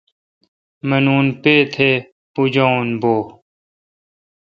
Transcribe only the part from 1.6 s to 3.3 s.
تھہ بُجاوون بو°